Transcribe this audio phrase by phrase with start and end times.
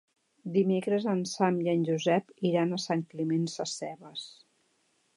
[0.53, 4.29] Dimecres en Sam i en Josep iran a Sant Climent Sescebes.